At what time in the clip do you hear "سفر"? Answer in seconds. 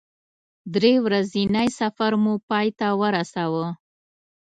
1.79-2.11